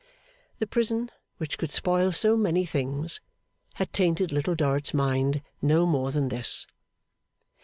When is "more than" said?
5.85-6.29